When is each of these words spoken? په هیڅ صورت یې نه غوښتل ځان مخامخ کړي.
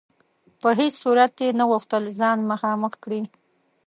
په 0.61 0.69
هیڅ 0.79 0.93
صورت 1.03 1.33
یې 1.43 1.49
نه 1.59 1.63
غوښتل 1.69 2.03
ځان 2.19 2.37
مخامخ 2.51 2.93
کړي. 3.03 3.21